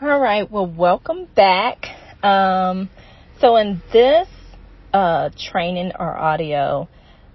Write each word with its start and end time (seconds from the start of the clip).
All 0.00 0.20
right, 0.20 0.48
well, 0.48 0.64
welcome 0.64 1.26
back. 1.34 1.86
Um, 2.22 2.88
so, 3.40 3.56
in 3.56 3.82
this 3.92 4.28
uh, 4.92 5.30
training 5.36 5.90
or 5.98 6.16
audio, 6.16 6.88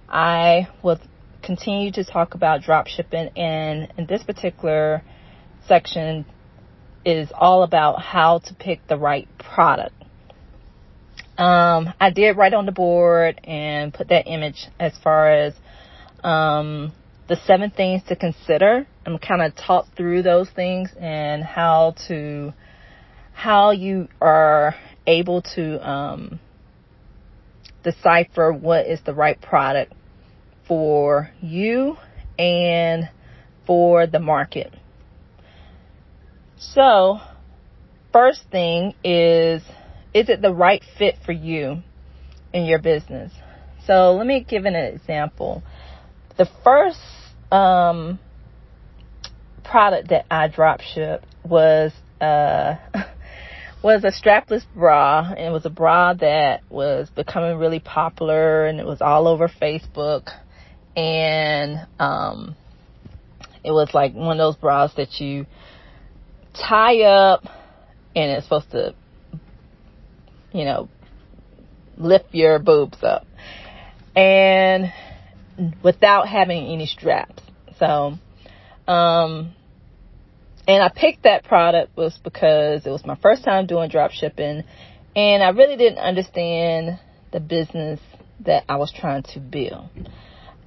I 0.07 0.69
will 0.81 0.97
continue 1.41 1.91
to 1.91 2.05
talk 2.05 2.35
about 2.35 2.61
drop 2.61 2.87
shipping, 2.87 3.31
and 3.35 3.91
in 3.97 4.05
this 4.05 4.23
particular 4.23 5.03
section, 5.67 6.25
is 7.03 7.27
all 7.35 7.63
about 7.63 8.01
how 8.01 8.39
to 8.39 8.53
pick 8.53 8.87
the 8.87 8.95
right 8.95 9.27
product. 9.37 9.95
Um, 11.37 11.93
I 11.99 12.11
did 12.11 12.37
write 12.37 12.53
on 12.53 12.65
the 12.65 12.71
board 12.71 13.41
and 13.43 13.93
put 13.93 14.07
that 14.07 14.25
image 14.25 14.67
as 14.79 14.93
far 15.03 15.29
as 15.29 15.53
um, 16.23 16.93
the 17.27 17.35
seven 17.45 17.71
things 17.71 18.03
to 18.07 18.15
consider 18.15 18.87
and 19.05 19.21
kind 19.21 19.41
of 19.41 19.55
taught 19.55 19.87
through 19.95 20.23
those 20.23 20.49
things 20.49 20.89
and 20.99 21.43
how 21.43 21.95
to 22.07 22.53
how 23.33 23.71
you 23.71 24.07
are 24.21 24.75
able 25.05 25.41
to 25.41 25.89
um, 25.89 26.39
decipher 27.83 28.53
what 28.53 28.85
is 28.85 29.01
the 29.05 29.13
right 29.13 29.41
product 29.41 29.93
for 30.67 31.29
you 31.41 31.97
and 32.39 33.09
for 33.65 34.07
the 34.07 34.19
market. 34.19 34.73
So, 36.57 37.19
first 38.11 38.43
thing 38.51 38.93
is 39.03 39.61
is 40.13 40.29
it 40.29 40.41
the 40.41 40.53
right 40.53 40.83
fit 40.97 41.15
for 41.25 41.31
you 41.31 41.81
in 42.53 42.65
your 42.65 42.79
business? 42.79 43.33
So, 43.85 44.13
let 44.13 44.25
me 44.25 44.45
give 44.47 44.65
an 44.65 44.75
example. 44.75 45.63
The 46.37 46.47
first 46.63 46.99
um, 47.51 48.19
product 49.63 50.09
that 50.09 50.25
I 50.29 50.47
drop 50.47 50.81
shipped 50.81 51.25
was 51.43 51.91
uh, 52.21 52.75
was 53.83 54.03
a 54.03 54.11
strapless 54.11 54.63
bra, 54.73 55.29
and 55.29 55.39
it 55.39 55.51
was 55.51 55.65
a 55.65 55.69
bra 55.69 56.13
that 56.13 56.61
was 56.69 57.09
becoming 57.09 57.57
really 57.57 57.79
popular, 57.79 58.65
and 58.65 58.79
it 58.79 58.85
was 58.85 59.01
all 59.01 59.27
over 59.27 59.49
Facebook, 59.49 60.29
and 60.95 61.85
um, 61.99 62.55
it 63.63 63.71
was 63.71 63.89
like 63.93 64.13
one 64.13 64.39
of 64.39 64.53
those 64.53 64.55
bras 64.55 64.93
that 64.95 65.19
you 65.19 65.45
tie 66.53 67.01
up, 67.01 67.43
and 68.15 68.31
it's 68.31 68.45
supposed 68.45 68.71
to, 68.71 68.95
you 70.53 70.65
know, 70.65 70.87
lift 71.97 72.33
your 72.33 72.59
boobs 72.59 73.03
up, 73.03 73.25
and 74.15 74.93
without 75.83 76.27
having 76.27 76.67
any 76.67 76.85
straps. 76.85 77.43
So, 77.79 78.13
um, 78.87 79.53
and 80.67 80.81
I 80.81 80.89
picked 80.89 81.23
that 81.23 81.43
product 81.43 81.95
was 81.97 82.17
because 82.23 82.85
it 82.85 82.89
was 82.89 83.05
my 83.05 83.15
first 83.15 83.43
time 83.43 83.65
doing 83.65 83.89
drop 83.89 84.11
shipping 84.11 84.63
and 85.15 85.43
I 85.43 85.49
really 85.49 85.77
didn't 85.77 85.99
understand 85.99 86.99
the 87.31 87.39
business 87.39 87.99
that 88.45 88.63
I 88.67 88.77
was 88.77 88.91
trying 88.91 89.23
to 89.33 89.39
build. 89.39 89.89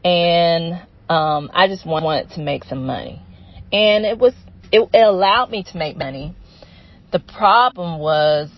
And 0.05 0.87
um, 1.09 1.51
I 1.53 1.67
just 1.69 1.87
wanted 1.87 2.31
to 2.33 2.41
make 2.41 2.65
some 2.65 2.87
money. 2.87 3.23
And 3.73 4.05
it 4.05 4.19
was 4.19 4.35
it, 4.71 4.89
it 4.93 5.01
allowed 5.01 5.51
me 5.51 5.65
to 5.65 5.77
make 5.77 5.97
money. 5.97 6.35
The 7.13 7.19
problem 7.19 7.99
was 7.99 8.51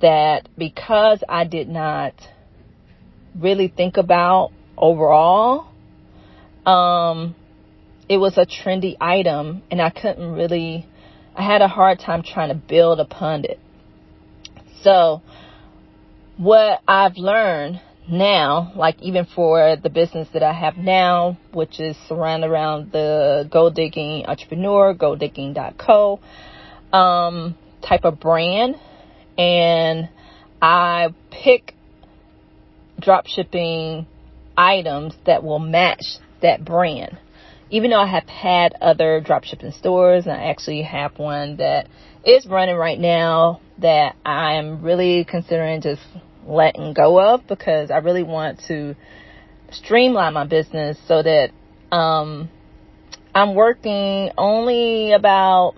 that 0.00 0.48
because 0.56 1.22
I 1.28 1.44
did 1.44 1.68
not 1.68 2.14
really 3.38 3.68
think 3.68 3.96
about 3.96 4.52
overall, 4.76 5.66
um, 6.64 7.34
it 8.08 8.18
was 8.18 8.38
a 8.38 8.46
trendy 8.46 8.96
item 9.00 9.62
and 9.70 9.80
I 9.82 9.90
couldn't 9.90 10.32
really, 10.32 10.86
I 11.34 11.42
had 11.42 11.62
a 11.62 11.68
hard 11.68 11.98
time 11.98 12.22
trying 12.22 12.48
to 12.48 12.54
build 12.54 13.00
upon 13.00 13.44
it. 13.44 13.58
So 14.82 15.22
what 16.36 16.80
I've 16.86 17.16
learned 17.16 17.80
now, 18.08 18.72
like 18.76 19.00
even 19.02 19.26
for 19.34 19.76
the 19.82 19.90
business 19.90 20.28
that 20.32 20.42
I 20.42 20.52
have 20.52 20.76
now, 20.76 21.36
which 21.52 21.80
is 21.80 21.96
surrounded 22.08 22.48
around 22.48 22.92
the 22.92 23.48
gold 23.50 23.74
digging 23.74 24.26
entrepreneur, 24.26 24.94
golddigging.co, 24.94 26.20
um, 26.92 27.56
type 27.82 28.04
of 28.04 28.20
brand. 28.20 28.76
And 29.36 30.08
I 30.62 31.08
pick 31.30 31.74
drop 33.00 33.26
shipping 33.26 34.06
items 34.56 35.14
that 35.26 35.42
will 35.42 35.58
match 35.58 36.04
that 36.42 36.64
brand 36.64 37.18
even 37.70 37.90
though 37.90 38.00
I 38.00 38.06
have 38.06 38.28
had 38.28 38.74
other 38.80 39.20
dropshipping 39.20 39.76
stores, 39.78 40.26
and 40.26 40.32
I 40.34 40.50
actually 40.50 40.82
have 40.82 41.18
one 41.18 41.56
that 41.56 41.88
is 42.24 42.46
running 42.46 42.76
right 42.76 42.98
now 42.98 43.60
that 43.78 44.16
I'm 44.24 44.82
really 44.82 45.24
considering 45.24 45.80
just 45.80 46.02
letting 46.46 46.92
go 46.92 47.20
of 47.20 47.46
because 47.46 47.90
I 47.90 47.98
really 47.98 48.22
want 48.22 48.60
to 48.68 48.94
streamline 49.70 50.34
my 50.34 50.44
business 50.44 50.96
so 51.06 51.22
that 51.22 51.50
um, 51.94 52.48
I'm 53.34 53.54
working 53.54 54.30
only 54.38 55.12
about, 55.12 55.74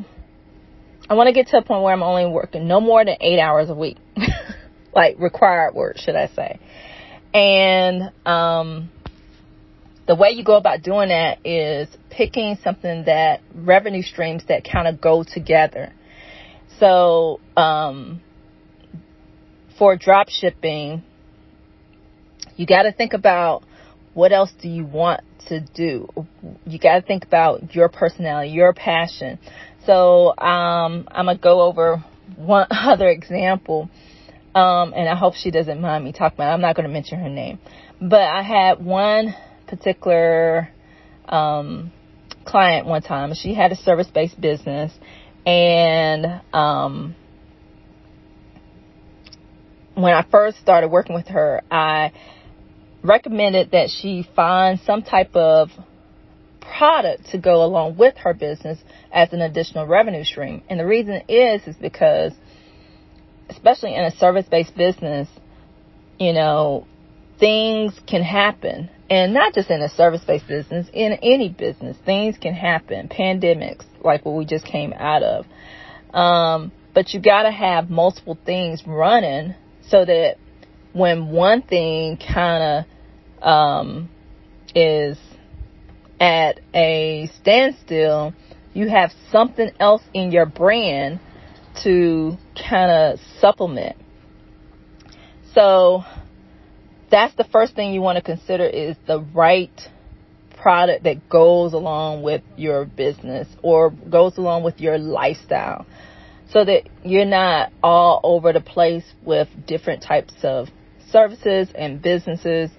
I 1.09 1.15
want 1.15 1.29
to 1.29 1.33
get 1.33 1.49
to 1.49 1.59
a 1.59 1.63
point 1.63 1.83
where 1.83 1.93
I'm 1.93 2.03
only 2.03 2.27
working 2.27 2.69
no 2.69 2.81
more 2.81 3.05
than 3.05 3.17
eight 3.21 3.41
hours 3.41 3.71
a 3.71 3.75
week, 3.75 3.97
like 4.95 5.19
required 5.19 5.75
work, 5.75 5.99
should 5.99 6.17
I 6.17 6.29
say. 6.29 6.61
And, 7.35 8.13
um, 8.27 8.91
the 10.09 10.15
way 10.15 10.31
you 10.31 10.43
go 10.43 10.57
about 10.57 10.83
doing 10.83 11.11
that 11.11 11.39
is 11.47 11.87
picking 12.09 12.57
something 12.65 13.05
that 13.05 13.43
revenue 13.55 14.03
streams 14.03 14.43
that 14.49 14.65
kind 14.65 14.89
of 14.89 15.03
go 15.03 15.23
together. 15.23 15.93
So, 16.81 17.41
um, 17.59 18.23
for 19.79 19.97
drop 19.97 20.31
shipping, 20.31 21.03
you 22.57 22.67
got 22.67 22.85
to 22.85 22.93
think 22.93 23.13
about 23.13 23.65
what 24.15 24.33
else 24.33 24.51
do 24.63 24.69
you 24.69 24.85
want 24.85 25.21
to 25.49 25.61
do. 25.61 26.09
You 26.67 26.79
got 26.79 27.01
to 27.01 27.03
think 27.03 27.25
about 27.25 27.75
your 27.75 27.91
personality, 27.91 28.51
your 28.51 28.73
passion. 28.73 29.39
So, 29.85 30.29
um, 30.39 31.07
I'm 31.11 31.27
gonna 31.27 31.37
go 31.37 31.61
over 31.61 32.03
one 32.35 32.67
other 32.71 33.09
example. 33.11 33.91
Um, 34.55 34.95
and 34.97 35.07
I 35.07 35.15
hope 35.15 35.35
she 35.35 35.51
doesn't 35.51 35.81
mind 35.83 36.03
me 36.03 36.13
talking 36.13 36.37
about. 36.39 36.51
It. 36.51 36.55
I'm 36.55 36.61
not 36.63 36.75
going 36.75 36.89
to 36.89 36.93
mention 36.93 37.21
her 37.21 37.29
name, 37.29 37.59
but 38.01 38.23
I 38.23 38.43
had 38.43 38.85
one 38.85 39.35
particular 39.69 40.69
um, 41.29 41.93
client 42.45 42.87
one 42.87 43.03
time. 43.03 43.35
She 43.35 43.55
had 43.55 43.73
a 43.73 43.77
service 43.77 44.09
based 44.09 44.41
business, 44.41 44.93
and 45.47 46.41
um, 46.53 47.15
when 49.95 50.15
I 50.15 50.25
first 50.31 50.59
started 50.59 50.89
working 50.89 51.15
with 51.15 51.29
her, 51.29 51.63
I 51.71 52.13
recommended 53.03 53.71
that 53.73 53.91
she 53.91 54.27
find 54.35 54.81
some 54.81 55.03
type 55.03 55.35
of 55.35 55.71
product 56.61 57.31
to 57.31 57.39
go 57.39 57.65
along 57.65 57.97
with 57.97 58.17
her 58.19 58.35
business 58.35 58.79
as 59.13 59.33
an 59.33 59.41
additional 59.41 59.87
revenue 59.87 60.25
stream. 60.25 60.63
And 60.69 60.79
the 60.79 60.87
reason 60.87 61.23
is 61.29 61.67
is 61.67 61.77
because 61.77 62.33
especially 63.49 63.95
in 63.95 64.05
a 64.05 64.11
service-based 64.11 64.77
business, 64.77 65.29
you 66.19 66.33
know, 66.33 66.87
things 67.39 67.99
can 68.07 68.23
happen 68.23 68.91
and 69.11 69.33
not 69.33 69.55
just 69.55 69.71
in 69.71 69.81
a 69.81 69.89
service 69.89 70.23
based 70.27 70.47
business, 70.47 70.87
in 70.93 71.13
any 71.23 71.49
business, 71.49 71.97
things 72.05 72.37
can 72.39 72.55
happen. 72.55 73.09
Pandemics, 73.09 73.85
like 74.03 74.25
what 74.25 74.35
we 74.35 74.45
just 74.45 74.67
came 74.67 74.93
out 74.93 75.23
of. 75.23 75.47
Um, 76.15 76.73
but 76.95 77.15
you 77.15 77.21
gotta 77.21 77.51
have 77.51 77.89
multiple 77.89 78.39
things 78.45 78.83
running 78.87 79.55
so 79.89 80.05
that 80.05 80.37
when 80.93 81.31
one 81.31 81.63
thing 81.63 82.19
kind 82.19 82.87
of 83.43 83.43
um, 83.43 84.11
is 84.75 85.19
at 86.21 86.61
a 86.75 87.31
standstill, 87.41 88.35
you 88.75 88.89
have 88.89 89.11
something 89.31 89.71
else 89.81 90.03
in 90.13 90.33
your 90.33 90.47
brand 90.47 91.21
to 91.83 92.37
kind 92.69 92.91
of 92.91 93.19
supplement. 93.41 93.97
So 95.55 96.05
that's 97.11 97.35
the 97.37 97.45
first 97.45 97.75
thing 97.75 97.93
you 97.93 98.01
want 98.01 98.17
to 98.17 98.23
consider 98.23 98.65
is 98.65 98.97
the 99.07 99.21
right 99.21 99.81
product 100.61 101.05
that 101.05 101.29
goes 101.29 101.73
along 101.73 102.23
with 102.23 102.43
your 102.57 102.85
business 102.85 103.47
or 103.63 103.91
goes 103.91 104.37
along 104.39 104.65
with 104.65 104.81
your 104.81 104.99
lifestyle 104.99 105.87
so 106.51 106.65
that 106.65 106.89
you're 107.05 107.25
not 107.25 107.71
all 107.83 108.21
over 108.25 108.53
the 108.53 108.61
place 108.61 109.05
with 109.25 109.49
different 109.67 110.03
types 110.03 110.35
of 110.43 110.69
services 111.11 111.69
and 111.75 112.03
businesses 112.03 112.71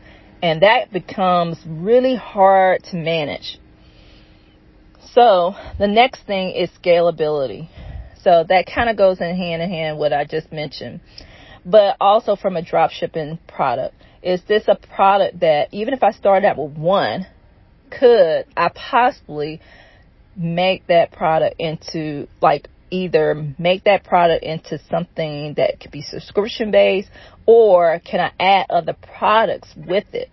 and 0.42 0.62
that 0.62 0.92
becomes 0.92 1.58
really 1.66 2.16
hard 2.16 2.84
to 2.86 2.96
manage. 2.96 3.60
So 5.14 5.56
the 5.78 5.88
next 5.88 6.26
thing 6.26 6.52
is 6.52 6.70
scalability. 6.82 7.70
So 8.24 8.46
that 8.48 8.66
kind 8.74 8.90
of 8.90 8.98
goes 8.98 9.20
in 9.20 9.36
hand 9.36 9.62
in 9.62 9.70
hand 9.70 9.98
with 9.98 10.12
what 10.12 10.14
I 10.14 10.26
just 10.26 10.52
mentioned, 10.52 11.02
but 11.66 11.98
also 12.00 12.36
from 12.36 12.56
a 12.56 12.62
drop 12.62 12.92
shipping 12.92 13.40
product. 13.48 13.96
Is 14.22 14.42
this 14.48 14.64
a 14.68 14.76
product 14.76 15.40
that 15.42 15.70
even 15.72 15.94
if 15.94 16.04
I 16.04 16.12
started 16.12 16.48
out 16.48 16.58
with 16.58 16.78
one, 16.78 17.26
could 17.90 18.46
I 18.56 18.70
possibly 18.70 19.62
make 20.36 20.88
that 20.88 21.12
product 21.12 21.56
into 21.60 22.28
like 22.42 22.70
either 22.92 23.54
make 23.58 23.84
that 23.84 24.04
product 24.04 24.44
into 24.44 24.80
something 24.90 25.54
that 25.56 25.80
could 25.80 25.92
be 25.92 26.02
subscription 26.02 26.72
based 26.72 27.10
or 27.46 28.00
can 28.04 28.20
I 28.20 28.32
add 28.40 28.68
other 28.70 28.94
products 29.18 29.70
with 29.76 30.14
it? 30.14 30.30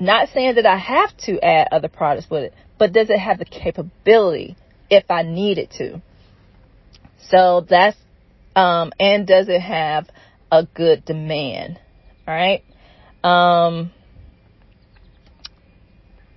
Not 0.00 0.28
saying 0.32 0.54
that 0.56 0.66
I 0.66 0.78
have 0.78 1.16
to 1.24 1.40
add 1.44 1.68
other 1.72 1.88
products 1.88 2.30
with 2.30 2.44
it, 2.44 2.54
but 2.78 2.92
does 2.92 3.10
it 3.10 3.18
have 3.18 3.38
the 3.38 3.44
capability 3.44 4.56
if 4.88 5.10
I 5.10 5.22
need 5.22 5.58
it 5.58 5.70
to? 5.78 6.00
So 7.28 7.66
that's, 7.68 7.96
um, 8.54 8.92
and 8.98 9.26
does 9.26 9.48
it 9.48 9.60
have 9.60 10.08
a 10.50 10.64
good 10.64 11.04
demand? 11.04 11.78
All 12.26 12.34
right. 12.34 12.62
Um, 13.22 13.90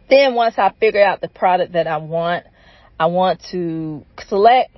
then 0.10 0.36
once 0.36 0.56
I 0.58 0.72
figure 0.80 1.04
out 1.04 1.22
the 1.22 1.30
product 1.30 1.74
that 1.74 1.88
I 1.88 1.98
want, 1.98 2.46
I 3.00 3.06
want 3.06 3.42
to 3.52 4.06
select 4.28 4.76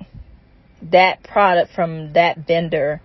that 0.90 1.22
product 1.24 1.72
from 1.74 2.12
that 2.12 2.38
vendor 2.46 3.00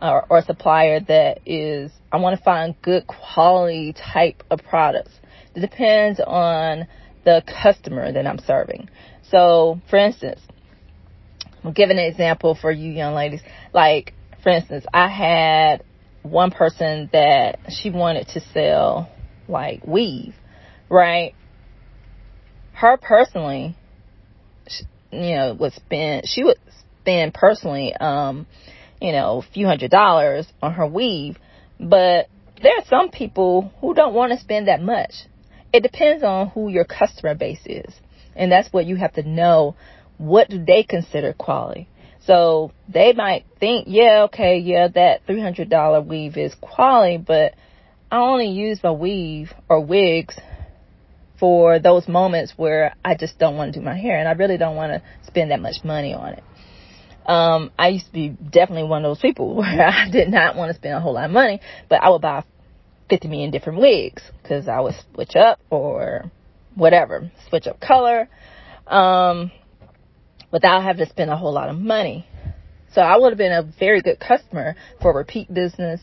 or, 0.00 0.26
or 0.30 0.42
supplier 0.42 1.00
that 1.00 1.40
is, 1.46 1.90
I 2.12 2.18
want 2.18 2.38
to 2.38 2.44
find 2.44 2.74
good 2.82 3.06
quality 3.06 3.92
type 3.92 4.42
of 4.50 4.60
products. 4.68 5.10
It 5.54 5.60
depends 5.60 6.20
on 6.20 6.86
the 7.24 7.42
customer 7.62 8.12
that 8.12 8.26
I'm 8.26 8.38
serving. 8.38 8.88
So, 9.30 9.80
for 9.88 9.96
instance, 9.96 10.40
I'm 11.64 11.72
giving 11.72 11.98
an 11.98 12.04
example 12.04 12.54
for 12.54 12.70
you 12.70 12.90
young 12.90 13.14
ladies. 13.14 13.40
Like, 13.72 14.12
for 14.42 14.50
instance, 14.50 14.84
I 14.92 15.08
had 15.08 15.82
one 16.24 16.50
person 16.50 17.10
that 17.12 17.58
she 17.68 17.90
wanted 17.90 18.26
to 18.28 18.40
sell 18.52 19.10
like 19.46 19.86
weave, 19.86 20.34
right? 20.88 21.34
Her 22.72 22.96
personally, 22.96 23.76
you 25.12 25.34
know, 25.36 25.54
would 25.60 25.74
spend, 25.74 26.26
she 26.26 26.42
would 26.42 26.56
spend 27.00 27.34
personally, 27.34 27.94
um, 27.94 28.46
you 29.00 29.12
know, 29.12 29.42
a 29.46 29.52
few 29.52 29.66
hundred 29.66 29.90
dollars 29.90 30.46
on 30.62 30.72
her 30.72 30.86
weave, 30.86 31.36
but 31.78 32.28
there 32.62 32.72
are 32.78 32.84
some 32.88 33.10
people 33.10 33.70
who 33.80 33.94
don't 33.94 34.14
want 34.14 34.32
to 34.32 34.38
spend 34.38 34.68
that 34.68 34.80
much. 34.80 35.12
It 35.72 35.82
depends 35.82 36.24
on 36.24 36.48
who 36.48 36.68
your 36.68 36.84
customer 36.84 37.34
base 37.34 37.60
is. 37.66 37.92
And 38.34 38.50
that's 38.50 38.72
what 38.72 38.86
you 38.86 38.96
have 38.96 39.12
to 39.14 39.22
know. 39.22 39.76
What 40.16 40.48
do 40.48 40.64
they 40.64 40.84
consider 40.84 41.34
quality? 41.34 41.88
So 42.26 42.72
they 42.88 43.12
might 43.12 43.44
think, 43.60 43.86
yeah, 43.88 44.24
okay, 44.24 44.58
yeah, 44.58 44.88
that 44.88 45.26
$300 45.26 46.06
weave 46.06 46.36
is 46.36 46.54
quality, 46.60 47.18
but 47.18 47.54
I 48.10 48.18
only 48.18 48.48
use 48.48 48.80
my 48.82 48.92
weave 48.92 49.52
or 49.68 49.80
wigs 49.80 50.34
for 51.38 51.78
those 51.78 52.08
moments 52.08 52.54
where 52.56 52.94
I 53.04 53.16
just 53.16 53.38
don't 53.38 53.56
want 53.56 53.74
to 53.74 53.80
do 53.80 53.84
my 53.84 53.96
hair 53.96 54.18
and 54.18 54.28
I 54.28 54.32
really 54.32 54.56
don't 54.56 54.76
want 54.76 54.92
to 54.92 55.02
spend 55.26 55.50
that 55.50 55.60
much 55.60 55.84
money 55.84 56.14
on 56.14 56.34
it. 56.34 56.44
Um, 57.26 57.72
I 57.78 57.88
used 57.88 58.06
to 58.06 58.12
be 58.12 58.28
definitely 58.28 58.88
one 58.88 59.04
of 59.04 59.10
those 59.10 59.20
people 59.20 59.54
where 59.56 59.86
I 59.86 60.08
did 60.10 60.28
not 60.28 60.56
want 60.56 60.70
to 60.70 60.74
spend 60.74 60.94
a 60.94 61.00
whole 61.00 61.14
lot 61.14 61.26
of 61.26 61.30
money, 61.30 61.60
but 61.88 62.02
I 62.02 62.10
would 62.10 62.22
buy 62.22 62.44
50 63.10 63.28
million 63.28 63.50
different 63.50 63.80
wigs 63.80 64.22
because 64.42 64.68
I 64.68 64.80
would 64.80 64.94
switch 65.12 65.36
up 65.36 65.58
or 65.70 66.30
whatever, 66.74 67.30
switch 67.48 67.66
up 67.66 67.80
color, 67.80 68.28
um, 68.86 69.52
without 70.54 70.84
having 70.84 71.04
to 71.04 71.10
spend 71.10 71.32
a 71.32 71.36
whole 71.36 71.52
lot 71.52 71.68
of 71.68 71.76
money. 71.76 72.24
So 72.94 73.00
I 73.00 73.18
would 73.18 73.30
have 73.30 73.38
been 73.38 73.50
a 73.50 73.64
very 73.80 74.00
good 74.00 74.20
customer 74.20 74.76
for 75.02 75.12
repeat 75.12 75.52
business, 75.52 76.00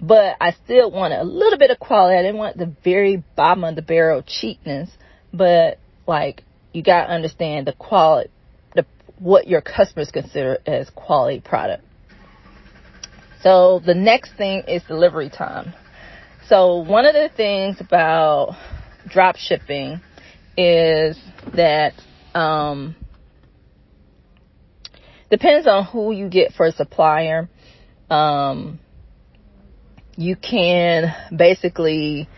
but 0.00 0.36
I 0.40 0.52
still 0.64 0.92
wanted 0.92 1.18
a 1.18 1.24
little 1.24 1.58
bit 1.58 1.72
of 1.72 1.80
quality. 1.80 2.16
I 2.16 2.22
didn't 2.22 2.36
want 2.36 2.56
the 2.56 2.72
very 2.84 3.24
bottom 3.34 3.64
of 3.64 3.74
the 3.74 3.82
barrel 3.82 4.22
cheapness, 4.24 4.90
but 5.32 5.80
like 6.06 6.44
you 6.72 6.84
got 6.84 7.06
to 7.06 7.12
understand 7.12 7.66
the 7.66 7.72
quality, 7.72 8.30
the, 8.76 8.86
what 9.18 9.48
your 9.48 9.60
customers 9.60 10.12
consider 10.12 10.58
as 10.66 10.88
quality 10.90 11.40
product. 11.40 11.82
So 13.42 13.80
the 13.84 13.94
next 13.94 14.36
thing 14.36 14.62
is 14.68 14.84
delivery 14.84 15.30
time. 15.30 15.74
So 16.48 16.76
one 16.76 17.06
of 17.06 17.14
the 17.14 17.28
things 17.36 17.78
about 17.80 18.54
drop 19.08 19.34
shipping 19.34 20.00
is 20.56 21.18
that 21.56 21.94
um, 22.36 22.94
depends 25.30 25.66
on 25.66 25.84
who 25.84 26.12
you 26.12 26.28
get 26.28 26.52
for 26.52 26.66
a 26.66 26.72
supplier. 26.72 27.48
Um, 28.10 28.78
you 30.16 30.36
can 30.36 31.14
basically, 31.36 32.28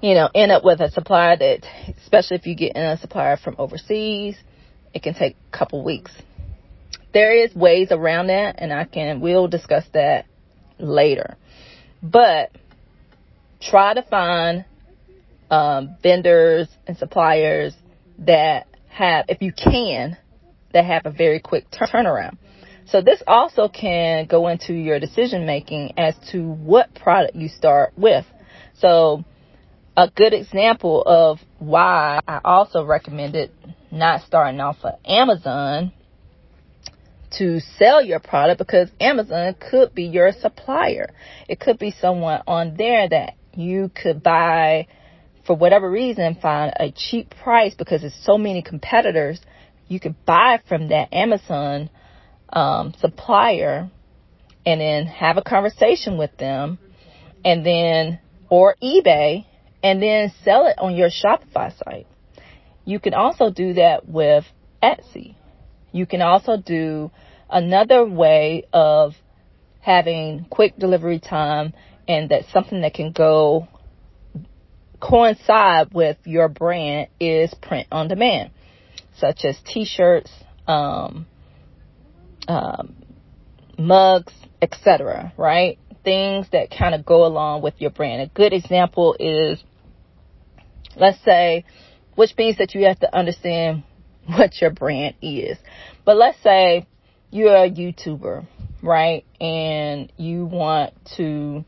you 0.00 0.14
know, 0.14 0.28
end 0.34 0.52
up 0.52 0.64
with 0.64 0.80
a 0.80 0.90
supplier 0.90 1.36
that, 1.36 1.66
especially 2.02 2.36
if 2.36 2.46
you 2.46 2.54
get 2.54 2.76
in 2.76 2.82
a 2.82 2.98
supplier 2.98 3.36
from 3.36 3.56
overseas, 3.58 4.36
it 4.94 5.02
can 5.02 5.14
take 5.14 5.36
a 5.52 5.56
couple 5.56 5.84
weeks. 5.84 6.12
There 7.12 7.34
is 7.34 7.54
ways 7.54 7.88
around 7.90 8.28
that 8.28 8.56
and 8.58 8.72
I 8.72 8.84
can, 8.84 9.20
we'll 9.20 9.48
discuss 9.48 9.84
that 9.92 10.26
later. 10.78 11.36
But 12.02 12.52
try 13.60 13.94
to 13.94 14.02
find 14.02 14.64
um, 15.50 15.96
vendors 16.02 16.68
and 16.86 16.96
suppliers 16.96 17.74
that 18.18 18.66
have, 18.88 19.26
if 19.28 19.42
you 19.42 19.52
can, 19.52 20.16
that 20.72 20.84
have 20.84 21.02
a 21.04 21.10
very 21.10 21.40
quick 21.40 21.70
turnaround. 21.70 22.36
So 22.86 23.02
this 23.02 23.22
also 23.26 23.68
can 23.68 24.26
go 24.26 24.48
into 24.48 24.72
your 24.72 24.98
decision 24.98 25.44
making 25.44 25.92
as 25.98 26.14
to 26.32 26.42
what 26.42 26.94
product 26.94 27.36
you 27.36 27.48
start 27.48 27.92
with. 27.96 28.24
So 28.78 29.24
a 29.96 30.08
good 30.08 30.32
example 30.32 31.02
of 31.02 31.38
why 31.58 32.20
I 32.26 32.40
also 32.44 32.84
recommended 32.84 33.50
not 33.90 34.22
starting 34.22 34.60
off 34.60 34.76
at 34.84 35.00
Amazon 35.04 35.92
to 37.32 37.60
sell 37.78 38.02
your 38.02 38.20
product 38.20 38.58
because 38.58 38.88
Amazon 39.00 39.54
could 39.70 39.94
be 39.94 40.04
your 40.04 40.32
supplier. 40.32 41.10
It 41.46 41.60
could 41.60 41.78
be 41.78 41.94
someone 42.00 42.42
on 42.46 42.76
there 42.76 43.08
that 43.08 43.34
you 43.54 43.90
could 43.94 44.22
buy 44.22 44.86
for 45.46 45.56
whatever 45.56 45.90
reason, 45.90 46.36
find 46.40 46.72
a 46.78 46.92
cheap 46.92 47.34
price 47.42 47.74
because 47.74 48.02
there's 48.02 48.14
so 48.22 48.38
many 48.38 48.62
competitors. 48.62 49.40
You 49.88 50.00
could 50.00 50.24
buy 50.24 50.60
from 50.68 50.88
that 50.88 51.12
Amazon 51.12 51.90
um, 52.50 52.94
supplier 53.00 53.90
and 54.64 54.80
then 54.80 55.06
have 55.06 55.36
a 55.36 55.42
conversation 55.42 56.18
with 56.18 56.36
them 56.36 56.78
and 57.44 57.64
then, 57.64 58.18
or 58.50 58.76
eBay, 58.82 59.46
and 59.82 60.02
then 60.02 60.32
sell 60.44 60.66
it 60.66 60.78
on 60.78 60.94
your 60.94 61.08
Shopify 61.08 61.76
site. 61.84 62.06
You 62.84 63.00
can 63.00 63.14
also 63.14 63.50
do 63.50 63.74
that 63.74 64.08
with 64.08 64.44
Etsy. 64.82 65.34
You 65.92 66.06
can 66.06 66.22
also 66.22 66.56
do 66.56 67.10
another 67.50 68.04
way 68.04 68.64
of 68.72 69.14
having 69.80 70.46
quick 70.50 70.76
delivery 70.78 71.18
time 71.18 71.72
and 72.06 72.30
that's 72.30 72.50
something 72.52 72.80
that 72.80 72.94
can 72.94 73.12
go 73.12 73.68
coincide 75.00 75.92
with 75.92 76.16
your 76.24 76.48
brand 76.48 77.08
is 77.20 77.54
print 77.62 77.86
on 77.92 78.08
demand, 78.08 78.50
such 79.18 79.44
as 79.44 79.58
t-shirts, 79.66 80.30
um, 80.66 81.26
um, 82.46 82.94
mugs, 83.78 84.32
etc. 84.62 85.32
Right? 85.36 85.78
Things 86.04 86.46
that 86.52 86.70
kind 86.70 86.94
of 86.94 87.04
go 87.04 87.26
along 87.26 87.62
with 87.62 87.74
your 87.78 87.90
brand. 87.90 88.22
A 88.22 88.26
good 88.26 88.52
example 88.52 89.16
is, 89.18 89.62
let's 90.96 91.22
say, 91.24 91.64
which 92.14 92.36
means 92.36 92.58
that 92.58 92.74
you 92.74 92.84
have 92.86 92.98
to 93.00 93.16
understand 93.16 93.84
what 94.26 94.60
your 94.60 94.70
brand 94.70 95.14
is. 95.22 95.58
But 96.04 96.16
let's 96.16 96.42
say 96.42 96.86
you're 97.30 97.54
a 97.54 97.70
YouTuber, 97.70 98.46
right? 98.82 99.24
And 99.40 100.12
you 100.16 100.46
want 100.46 100.94
to, 101.16 101.64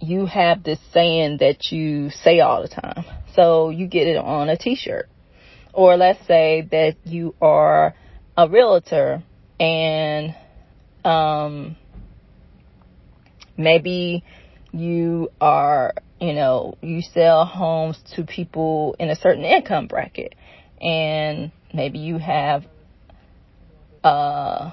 you 0.00 0.26
have 0.26 0.62
this 0.62 0.78
saying 0.92 1.38
that 1.38 1.70
you 1.70 2.10
say 2.10 2.40
all 2.40 2.62
the 2.62 2.68
time. 2.68 3.04
So 3.34 3.70
you 3.70 3.86
get 3.86 4.06
it 4.06 4.16
on 4.16 4.48
a 4.48 4.56
t-shirt. 4.56 5.08
Or 5.74 5.96
let's 5.96 6.24
say 6.26 6.66
that 6.70 6.96
you 7.04 7.34
are 7.40 7.94
a 8.36 8.48
realtor 8.48 9.22
and, 9.58 10.34
um, 11.04 11.76
maybe 13.56 14.24
you 14.72 15.30
are 15.40 15.94
you 16.20 16.32
know, 16.32 16.76
you 16.80 17.02
sell 17.02 17.44
homes 17.44 17.98
to 18.14 18.24
people 18.24 18.96
in 18.98 19.10
a 19.10 19.16
certain 19.16 19.44
income 19.44 19.86
bracket. 19.86 20.34
And 20.80 21.52
maybe 21.72 21.98
you 21.98 22.18
have 22.18 22.64
uh 24.02 24.70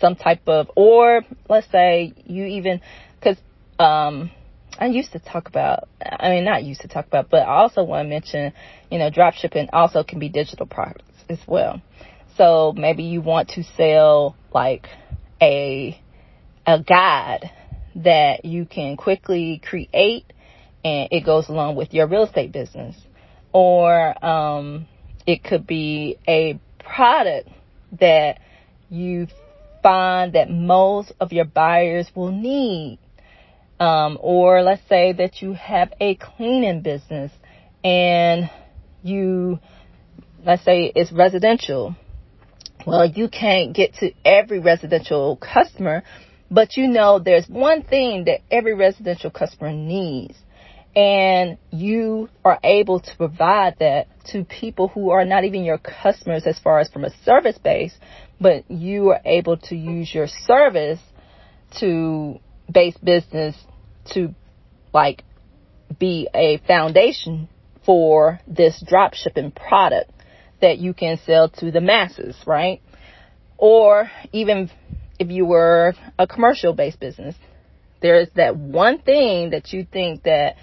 some 0.00 0.16
type 0.16 0.42
of 0.46 0.70
or 0.76 1.22
let's 1.48 1.70
say 1.70 2.12
you 2.24 2.44
even 2.44 2.80
cuz 3.22 3.36
um 3.78 4.30
I 4.78 4.86
used 4.86 5.12
to 5.12 5.18
talk 5.18 5.48
about 5.48 5.88
I 6.04 6.30
mean 6.30 6.44
not 6.44 6.64
used 6.64 6.80
to 6.82 6.88
talk 6.88 7.06
about 7.06 7.30
but 7.30 7.42
I 7.42 7.56
also 7.56 7.84
want 7.84 8.06
to 8.06 8.08
mention, 8.08 8.52
you 8.90 8.98
know, 8.98 9.10
drop 9.10 9.34
shipping 9.34 9.68
also 9.72 10.04
can 10.04 10.18
be 10.18 10.28
digital 10.28 10.66
products 10.66 11.04
as 11.28 11.38
well. 11.46 11.80
So 12.36 12.72
maybe 12.76 13.04
you 13.04 13.20
want 13.20 13.50
to 13.50 13.62
sell 13.76 14.36
like 14.52 14.88
a 15.40 16.00
a 16.66 16.80
guide 16.80 17.50
that 17.96 18.44
you 18.44 18.66
can 18.66 18.96
quickly 18.96 19.60
create 19.64 20.32
and 20.84 21.08
it 21.10 21.24
goes 21.24 21.48
along 21.48 21.76
with 21.76 21.94
your 21.94 22.06
real 22.06 22.24
estate 22.24 22.52
business. 22.52 22.96
Or 23.52 24.24
um, 24.24 24.86
it 25.26 25.44
could 25.44 25.66
be 25.66 26.18
a 26.26 26.58
product 26.80 27.48
that 28.00 28.40
you 28.90 29.28
find 29.82 30.34
that 30.34 30.50
most 30.50 31.12
of 31.20 31.32
your 31.32 31.44
buyers 31.44 32.10
will 32.14 32.32
need. 32.32 32.98
Um, 33.80 34.18
or 34.20 34.62
let's 34.62 34.82
say 34.88 35.12
that 35.12 35.42
you 35.42 35.52
have 35.54 35.92
a 36.00 36.14
cleaning 36.14 36.82
business 36.82 37.32
and 37.82 38.48
you, 39.02 39.58
let's 40.44 40.64
say 40.64 40.92
it's 40.94 41.12
residential. 41.12 41.96
Well, 42.86 43.06
you 43.06 43.28
can't 43.28 43.74
get 43.74 43.94
to 43.94 44.12
every 44.24 44.60
residential 44.60 45.36
customer, 45.36 46.02
but 46.50 46.76
you 46.76 46.86
know 46.86 47.18
there's 47.18 47.48
one 47.48 47.82
thing 47.82 48.24
that 48.24 48.40
every 48.50 48.74
residential 48.74 49.30
customer 49.30 49.72
needs. 49.72 50.36
And 50.94 51.58
you 51.72 52.28
are 52.44 52.60
able 52.62 53.00
to 53.00 53.16
provide 53.16 53.78
that 53.80 54.06
to 54.26 54.44
people 54.44 54.88
who 54.88 55.10
are 55.10 55.24
not 55.24 55.44
even 55.44 55.64
your 55.64 55.78
customers 55.78 56.44
as 56.46 56.58
far 56.60 56.78
as 56.78 56.88
from 56.88 57.04
a 57.04 57.10
service 57.24 57.58
base, 57.58 57.94
but 58.40 58.70
you 58.70 59.10
are 59.10 59.20
able 59.24 59.56
to 59.56 59.74
use 59.74 60.14
your 60.14 60.28
service 60.28 61.00
to 61.80 62.38
base 62.70 62.96
business 62.98 63.56
to 64.12 64.34
like 64.92 65.22
be 65.98 66.28
a 66.34 66.58
foundation 66.66 67.48
for 67.84 68.40
this 68.46 68.82
drop 68.86 69.14
shipping 69.14 69.50
product 69.50 70.10
that 70.60 70.78
you 70.78 70.94
can 70.94 71.18
sell 71.26 71.48
to 71.48 71.70
the 71.70 71.80
masses, 71.80 72.36
right? 72.46 72.80
Or 73.58 74.10
even 74.32 74.70
if 75.18 75.30
you 75.30 75.44
were 75.44 75.94
a 76.18 76.26
commercial 76.26 76.72
based 76.72 77.00
business, 77.00 77.34
there's 78.00 78.28
that 78.36 78.56
one 78.56 78.98
thing 78.98 79.50
that 79.50 79.72
you 79.72 79.86
think 79.90 80.24
that 80.24 80.56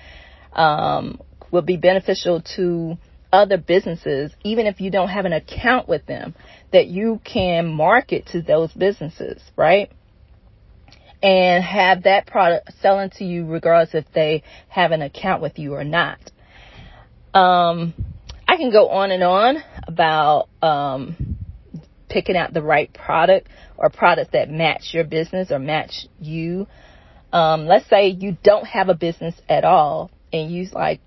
um, 0.53 1.19
will 1.51 1.61
be 1.61 1.77
beneficial 1.77 2.41
to 2.55 2.97
other 3.31 3.57
businesses, 3.57 4.31
even 4.43 4.65
if 4.65 4.81
you 4.81 4.91
don't 4.91 5.09
have 5.09 5.25
an 5.25 5.33
account 5.33 5.87
with 5.87 6.05
them, 6.05 6.35
that 6.73 6.87
you 6.87 7.21
can 7.23 7.67
market 7.67 8.27
to 8.27 8.41
those 8.41 8.71
businesses, 8.73 9.41
right? 9.55 9.91
And 11.23 11.63
have 11.63 12.03
that 12.03 12.25
product 12.25 12.71
selling 12.81 13.11
to 13.17 13.23
you 13.23 13.45
regardless 13.45 13.93
if 13.93 14.05
they 14.13 14.43
have 14.69 14.91
an 14.91 15.01
account 15.03 15.41
with 15.41 15.59
you 15.59 15.75
or 15.75 15.83
not. 15.83 16.19
Um, 17.33 17.93
I 18.47 18.57
can 18.57 18.71
go 18.71 18.89
on 18.89 19.11
and 19.11 19.23
on 19.23 19.57
about 19.87 20.49
um, 20.61 21.37
picking 22.09 22.35
out 22.35 22.53
the 22.53 22.61
right 22.61 22.91
product 22.93 23.47
or 23.77 23.89
products 23.89 24.31
that 24.33 24.49
match 24.49 24.89
your 24.93 25.03
business 25.03 25.51
or 25.51 25.59
match 25.59 26.07
you. 26.19 26.67
Um, 27.31 27.65
let's 27.65 27.87
say 27.89 28.09
you 28.09 28.37
don't 28.43 28.65
have 28.65 28.89
a 28.89 28.93
business 28.93 29.35
at 29.47 29.63
all 29.63 30.11
and 30.33 30.51
you 30.51 30.67
like 30.73 30.99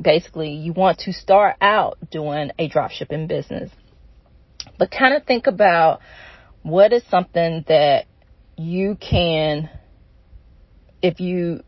basically 0.00 0.50
you 0.50 0.72
want 0.72 0.98
to 1.00 1.12
start 1.12 1.56
out 1.60 1.98
doing 2.10 2.50
a 2.58 2.68
drop 2.68 2.90
shipping 2.90 3.26
business. 3.26 3.70
But 4.78 4.90
kind 4.90 5.14
of 5.14 5.24
think 5.24 5.46
about 5.46 6.00
what 6.62 6.92
is 6.92 7.02
something 7.10 7.64
that 7.68 8.06
you 8.58 8.96
can 8.96 9.70
if 11.00 11.20
you 11.20 11.62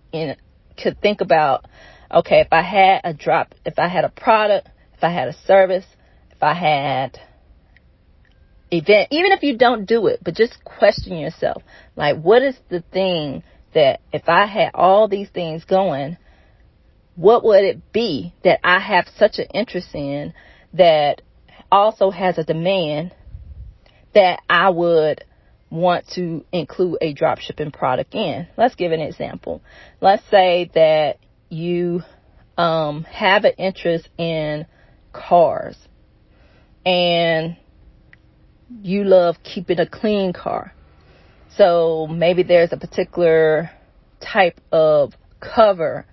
could 0.76 1.00
think 1.00 1.20
about 1.20 1.64
okay, 2.12 2.40
if 2.40 2.48
I 2.50 2.62
had 2.62 3.02
a 3.04 3.14
drop, 3.14 3.54
if 3.64 3.78
I 3.78 3.86
had 3.86 4.04
a 4.04 4.08
product, 4.08 4.68
if 4.94 5.04
I 5.04 5.12
had 5.12 5.28
a 5.28 5.32
service, 5.46 5.84
if 6.32 6.42
I 6.42 6.54
had 6.54 7.20
event, 8.72 9.08
even 9.12 9.32
if 9.32 9.42
you 9.42 9.56
don't 9.56 9.86
do 9.86 10.08
it, 10.08 10.20
but 10.22 10.34
just 10.34 10.64
question 10.64 11.16
yourself. 11.16 11.62
Like, 11.94 12.20
what 12.20 12.42
is 12.42 12.56
the 12.68 12.82
thing 12.92 13.44
that 13.74 14.00
if 14.12 14.28
I 14.28 14.46
had 14.46 14.70
all 14.74 15.06
these 15.06 15.28
things 15.28 15.64
going, 15.64 16.16
what 17.14 17.44
would 17.44 17.64
it 17.64 17.92
be 17.92 18.34
that 18.42 18.58
I 18.64 18.80
have 18.80 19.06
such 19.16 19.38
an 19.38 19.46
interest 19.54 19.94
in 19.94 20.32
that 20.74 21.22
also 21.70 22.10
has 22.10 22.38
a 22.38 22.44
demand 22.44 23.14
that 24.14 24.40
I 24.48 24.70
would 24.70 25.24
want 25.70 26.06
to 26.14 26.44
include 26.52 26.98
a 27.00 27.12
drop 27.12 27.38
shipping 27.38 27.70
product 27.70 28.14
in? 28.14 28.48
Let's 28.56 28.74
give 28.74 28.92
an 28.92 29.00
example. 29.00 29.62
Let's 30.00 30.22
say 30.30 30.70
that 30.74 31.18
you 31.48 32.02
um, 32.58 33.04
have 33.04 33.44
an 33.44 33.52
interest 33.56 34.08
in 34.18 34.66
cars 35.12 35.76
and 36.84 37.56
you 38.82 39.04
love 39.04 39.36
keeping 39.42 39.80
a 39.80 39.86
clean 39.86 40.32
car. 40.32 40.74
So 41.56 42.06
maybe 42.06 42.42
there's 42.42 42.72
a 42.72 42.76
particular 42.76 43.70
type 44.20 44.60
of 44.70 45.12
cover. 45.40 46.06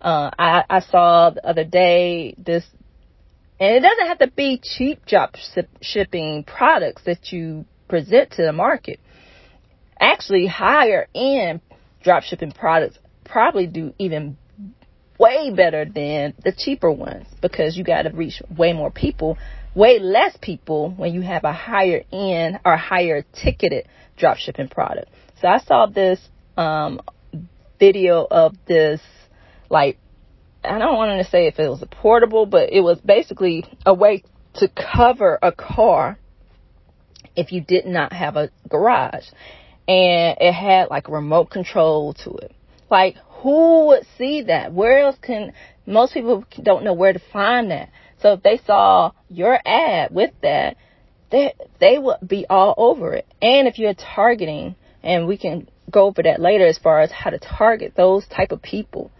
Uh, 0.00 0.30
I, 0.38 0.64
I 0.68 0.80
saw 0.80 1.30
the 1.30 1.46
other 1.46 1.64
day 1.64 2.34
this, 2.38 2.64
and 3.58 3.76
it 3.76 3.80
doesn't 3.80 4.06
have 4.06 4.18
to 4.18 4.30
be 4.30 4.60
cheap 4.62 5.04
drop 5.06 5.36
shipping 5.80 6.44
products 6.44 7.02
that 7.06 7.32
you 7.32 7.64
present 7.88 8.32
to 8.32 8.42
the 8.42 8.52
market. 8.52 9.00
Actually, 9.98 10.46
higher 10.46 11.06
end 11.14 11.60
drop 12.02 12.22
shipping 12.22 12.52
products 12.52 12.98
probably 13.24 13.66
do 13.66 13.92
even 13.98 14.36
way 15.18 15.50
better 15.50 15.84
than 15.84 16.34
the 16.44 16.52
cheaper 16.56 16.90
ones 16.90 17.26
because 17.40 17.76
you 17.76 17.84
got 17.84 18.02
to 18.02 18.10
reach 18.10 18.42
way 18.56 18.72
more 18.72 18.90
people, 18.90 19.38
way 19.74 19.98
less 19.98 20.36
people 20.40 20.90
when 20.90 21.14
you 21.14 21.22
have 21.22 21.44
a 21.44 21.52
higher 21.52 22.02
end 22.12 22.60
or 22.64 22.76
higher 22.76 23.24
ticketed 23.32 23.88
drop 24.16 24.36
shipping 24.36 24.68
product. 24.68 25.10
So 25.40 25.48
I 25.48 25.58
saw 25.58 25.86
this 25.86 26.20
um, 26.56 27.00
video 27.78 28.26
of 28.30 28.54
this 28.66 29.00
like 29.68 29.98
I 30.64 30.78
don't 30.78 30.96
want 30.96 31.24
to 31.24 31.30
say 31.30 31.46
if 31.46 31.58
it 31.58 31.68
was 31.68 31.82
a 31.82 31.86
portable, 31.86 32.46
but 32.46 32.72
it 32.72 32.80
was 32.80 32.98
basically 32.98 33.64
a 33.84 33.94
way 33.94 34.24
to 34.54 34.68
cover 34.68 35.38
a 35.40 35.52
car 35.52 36.18
if 37.36 37.52
you 37.52 37.60
did 37.60 37.86
not 37.86 38.12
have 38.12 38.36
a 38.36 38.50
garage. 38.68 39.26
And 39.88 40.36
it 40.40 40.52
had 40.52 40.88
like 40.90 41.08
remote 41.08 41.50
control 41.50 42.14
to 42.24 42.30
it. 42.30 42.52
Like 42.90 43.16
who 43.42 43.86
would 43.88 44.06
see 44.18 44.42
that? 44.42 44.72
Where 44.72 45.00
else 45.00 45.16
can, 45.22 45.52
most 45.86 46.14
people 46.14 46.44
don't 46.62 46.84
know 46.84 46.94
where 46.94 47.12
to 47.12 47.20
find 47.32 47.70
that. 47.70 47.90
So 48.20 48.32
if 48.32 48.42
they 48.42 48.60
saw 48.66 49.12
your 49.28 49.60
ad 49.64 50.12
with 50.12 50.32
that, 50.42 50.76
they, 51.30 51.54
they 51.80 51.98
would 51.98 52.26
be 52.26 52.46
all 52.48 52.74
over 52.76 53.14
it. 53.14 53.26
And 53.42 53.68
if 53.68 53.78
you're 53.78 53.94
targeting, 53.94 54.74
and 55.02 55.26
we 55.26 55.36
can 55.36 55.68
go 55.90 56.06
over 56.06 56.22
that 56.22 56.40
later 56.40 56.66
as 56.66 56.78
far 56.78 57.00
as 57.00 57.12
how 57.12 57.30
to 57.30 57.38
target 57.38 57.92
those 57.96 58.26
type 58.26 58.52
of 58.52 58.62
people, 58.62 59.10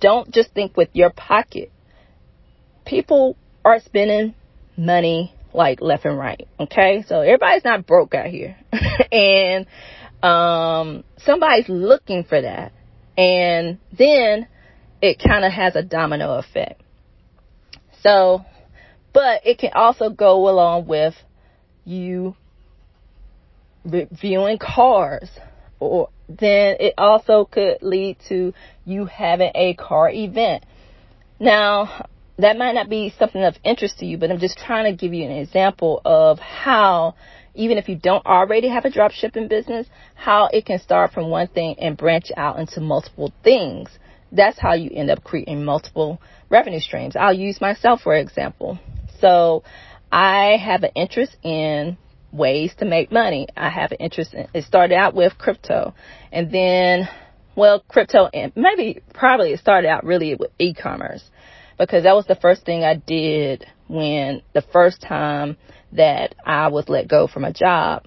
don't 0.00 0.32
just 0.32 0.52
think 0.52 0.76
with 0.76 0.88
your 0.92 1.10
pocket. 1.10 1.70
People 2.84 3.36
are 3.64 3.78
spending 3.78 4.34
money 4.76 5.32
like 5.54 5.80
left 5.80 6.04
and 6.04 6.18
right. 6.18 6.46
Okay. 6.58 7.04
So 7.06 7.20
everybody's 7.20 7.64
not 7.64 7.86
broke 7.86 8.14
out 8.14 8.26
here. 8.26 8.56
and, 9.12 9.66
um, 10.22 11.04
somebody's 11.18 11.68
looking 11.68 12.24
for 12.24 12.40
that. 12.40 12.72
And 13.16 13.78
then 13.96 14.46
it 15.00 15.20
kind 15.24 15.44
of 15.44 15.52
has 15.52 15.76
a 15.76 15.82
domino 15.82 16.38
effect. 16.38 16.80
So, 18.02 18.44
but 19.12 19.42
it 19.44 19.58
can 19.58 19.72
also 19.74 20.10
go 20.10 20.48
along 20.48 20.86
with 20.86 21.14
you 21.84 22.36
reviewing 23.84 24.58
cars 24.58 25.28
or 25.80 26.08
then 26.28 26.76
it 26.78 26.94
also 26.96 27.44
could 27.44 27.78
lead 27.82 28.16
to 28.28 28.54
you 28.84 29.04
having 29.06 29.50
a 29.54 29.74
car 29.74 30.08
event. 30.08 30.64
Now, 31.40 32.06
that 32.42 32.58
might 32.58 32.72
not 32.72 32.88
be 32.88 33.12
something 33.18 33.42
of 33.42 33.56
interest 33.64 33.98
to 33.98 34.06
you, 34.06 34.18
but 34.18 34.30
I'm 34.30 34.38
just 34.38 34.58
trying 34.58 34.84
to 34.84 34.96
give 34.96 35.12
you 35.12 35.24
an 35.24 35.32
example 35.32 36.00
of 36.04 36.38
how 36.38 37.14
even 37.54 37.76
if 37.78 37.88
you 37.88 37.96
don't 37.96 38.24
already 38.24 38.68
have 38.68 38.84
a 38.84 38.90
drop 38.90 39.12
shipping 39.12 39.48
business, 39.48 39.86
how 40.14 40.48
it 40.52 40.64
can 40.64 40.78
start 40.78 41.12
from 41.12 41.28
one 41.28 41.48
thing 41.48 41.76
and 41.78 41.96
branch 41.96 42.30
out 42.36 42.58
into 42.58 42.80
multiple 42.80 43.32
things. 43.44 43.90
That's 44.30 44.58
how 44.58 44.74
you 44.74 44.90
end 44.90 45.10
up 45.10 45.22
creating 45.22 45.64
multiple 45.64 46.20
revenue 46.48 46.80
streams. 46.80 47.14
I'll 47.16 47.34
use 47.34 47.60
myself 47.60 48.00
for 48.00 48.14
example. 48.14 48.78
So 49.20 49.64
I 50.10 50.56
have 50.56 50.82
an 50.82 50.90
interest 50.94 51.36
in 51.42 51.98
ways 52.32 52.72
to 52.78 52.86
make 52.86 53.12
money. 53.12 53.46
I 53.56 53.68
have 53.68 53.92
an 53.92 53.98
interest 53.98 54.32
in, 54.32 54.48
it 54.54 54.64
started 54.64 54.94
out 54.94 55.14
with 55.14 55.36
crypto 55.36 55.94
and 56.32 56.50
then, 56.50 57.08
well, 57.54 57.84
crypto 57.86 58.30
and 58.32 58.52
maybe 58.56 59.02
probably 59.12 59.52
it 59.52 59.60
started 59.60 59.88
out 59.88 60.04
really 60.04 60.34
with 60.34 60.50
e-commerce 60.58 61.22
because 61.82 62.04
that 62.04 62.14
was 62.14 62.26
the 62.26 62.36
first 62.36 62.64
thing 62.64 62.84
I 62.84 62.94
did 62.94 63.66
when 63.88 64.42
the 64.52 64.62
first 64.62 65.02
time 65.02 65.56
that 65.92 66.36
I 66.46 66.68
was 66.68 66.88
let 66.88 67.08
go 67.08 67.26
from 67.26 67.44
a 67.44 67.52
job. 67.52 68.04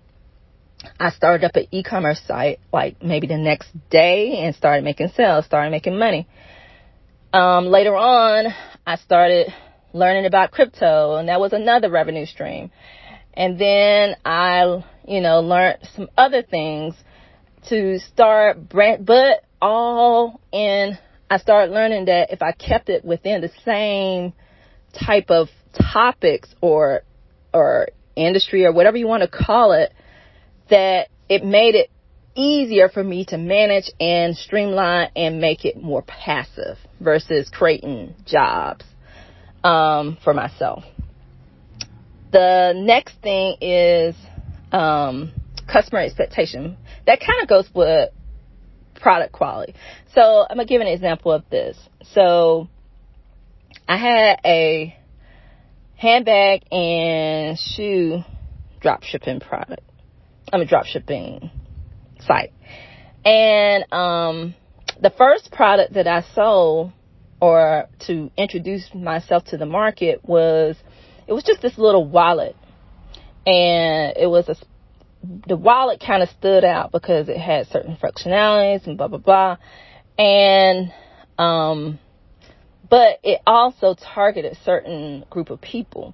I 0.97 1.09
started 1.09 1.45
up 1.45 1.57
an 1.57 1.67
e-commerce 1.71 2.21
site 2.25 2.59
like 2.71 3.03
maybe 3.03 3.27
the 3.27 3.37
next 3.37 3.67
day 3.89 4.37
and 4.37 4.55
started 4.55 4.85
making 4.85 5.09
sales, 5.09 5.45
started 5.45 5.71
making 5.71 5.99
money. 5.99 6.25
Um, 7.33 7.65
later 7.65 7.97
on, 7.97 8.45
I 8.87 8.95
started 8.95 9.53
learning 9.91 10.25
about 10.25 10.51
crypto 10.51 11.17
and 11.17 11.27
that 11.27 11.41
was 11.41 11.51
another 11.51 11.89
revenue 11.89 12.25
stream. 12.25 12.71
And 13.33 13.59
then 13.59 14.15
I, 14.23 14.85
you 15.05 15.19
know, 15.19 15.41
learned 15.41 15.79
some 15.95 16.07
other 16.17 16.43
things 16.43 16.95
to 17.67 17.99
start 17.99 18.69
brand, 18.69 19.05
but 19.05 19.43
all 19.61 20.39
in, 20.53 20.97
I 21.29 21.37
started 21.37 21.73
learning 21.73 22.05
that 22.05 22.31
if 22.31 22.41
I 22.41 22.51
kept 22.51 22.89
it 22.89 23.03
within 23.03 23.41
the 23.41 23.51
same 23.63 24.33
type 24.93 25.29
of 25.29 25.49
topics 25.93 26.53
or 26.61 27.01
or 27.53 27.89
industry 28.15 28.65
or 28.65 28.71
whatever 28.71 28.97
you 28.97 29.07
want 29.07 29.23
to 29.23 29.27
call 29.27 29.71
it, 29.71 29.93
that 30.69 31.07
it 31.29 31.43
made 31.43 31.75
it 31.75 31.89
easier 32.35 32.89
for 32.89 33.03
me 33.03 33.25
to 33.25 33.37
manage 33.37 33.89
and 33.99 34.35
streamline 34.35 35.09
and 35.15 35.39
make 35.39 35.65
it 35.65 35.81
more 35.81 36.01
passive 36.01 36.77
versus 36.99 37.49
creating 37.49 38.13
jobs 38.25 38.83
um, 39.63 40.17
for 40.23 40.33
myself. 40.33 40.83
The 42.31 42.73
next 42.75 43.15
thing 43.21 43.55
is 43.61 44.15
um, 44.71 45.31
customer 45.71 46.01
expectation. 46.01 46.77
That 47.05 47.19
kind 47.19 47.41
of 47.41 47.47
goes 47.47 47.69
with 47.73 48.09
product 49.05 49.33
quality. 49.33 49.75
So 50.15 50.47
I'm 50.49 50.57
gonna 50.57 50.65
give 50.65 50.81
an 50.81 50.87
example 50.87 51.31
of 51.31 51.47
this. 51.51 51.77
So 52.13 52.67
I 53.87 53.97
had 53.97 54.39
a 54.43 54.97
handbag 55.95 56.63
and 56.73 57.55
shoe 57.55 58.23
drop 58.81 59.03
shipping 59.03 59.39
product. 59.39 59.83
I'm 60.51 60.61
a 60.61 60.65
drop 60.65 60.85
shipping 60.85 61.51
site. 62.19 62.51
And 63.23 63.85
um 63.93 64.55
the 64.99 65.11
first 65.11 65.51
product 65.51 65.93
that 65.93 66.07
I 66.07 66.23
sold 66.33 66.91
or 67.39 67.87
to 68.07 68.31
introduce 68.35 68.89
myself 68.91 69.45
to 69.51 69.57
the 69.57 69.67
market 69.67 70.21
was 70.27 70.77
it 71.27 71.33
was 71.33 71.43
just 71.43 71.61
this 71.61 71.77
little 71.77 72.07
wallet. 72.07 72.55
And 73.45 74.17
it 74.17 74.31
was 74.31 74.49
a 74.49 74.55
the 75.47 75.57
wallet 75.57 76.03
kind 76.05 76.23
of 76.23 76.29
stood 76.29 76.63
out 76.63 76.91
because 76.91 77.29
it 77.29 77.37
had 77.37 77.67
certain 77.67 77.97
functionalities 77.97 78.85
and 78.87 78.97
blah 78.97 79.07
blah 79.07 79.17
blah. 79.17 79.57
And 80.17 80.93
um 81.37 81.99
but 82.89 83.19
it 83.23 83.41
also 83.47 83.95
targeted 83.95 84.57
certain 84.63 85.25
group 85.29 85.49
of 85.49 85.61
people 85.61 86.13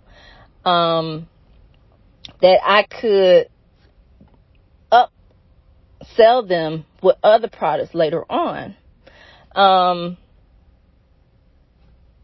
um, 0.63 1.27
that 2.41 2.59
I 2.63 2.83
could 2.83 3.49
upsell 4.91 6.47
them 6.47 6.85
with 7.01 7.17
other 7.23 7.49
products 7.49 7.93
later 7.93 8.23
on. 8.31 8.75
Um, 9.53 10.17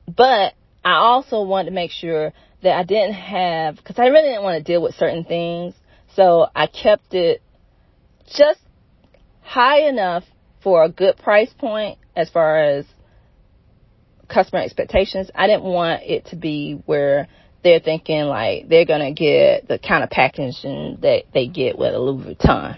but 0.07 0.53
I 0.85 0.93
also 0.93 1.43
wanted 1.43 1.69
to 1.69 1.75
make 1.75 1.91
sure 1.91 2.31
that 2.63 2.77
I 2.77 2.83
didn't 2.83 3.13
have, 3.13 3.75
because 3.75 3.99
I 3.99 4.05
really 4.05 4.29
didn't 4.29 4.43
want 4.43 4.57
to 4.57 4.71
deal 4.71 4.81
with 4.81 4.95
certain 4.95 5.25
things. 5.25 5.73
So 6.17 6.47
I 6.55 6.65
kept 6.65 7.13
it 7.13 7.43
just 8.35 8.59
high 9.41 9.87
enough 9.87 10.23
for 10.63 10.83
a 10.83 10.89
good 10.89 11.15
price 11.17 11.53
point 11.53 11.99
as 12.15 12.27
far 12.31 12.57
as 12.57 12.85
customer 14.27 14.63
expectations. 14.63 15.29
I 15.35 15.45
didn't 15.45 15.65
want 15.65 16.01
it 16.03 16.25
to 16.27 16.35
be 16.35 16.81
where 16.87 17.27
they're 17.63 17.79
thinking 17.79 18.23
like 18.23 18.67
they're 18.67 18.87
gonna 18.87 19.13
get 19.13 19.67
the 19.67 19.77
kind 19.77 20.03
of 20.03 20.09
packaging 20.09 20.97
that 21.01 21.25
they 21.35 21.45
get 21.45 21.77
with 21.77 21.93
a 21.93 21.99
Louis 21.99 22.33
Vuitton. 22.33 22.77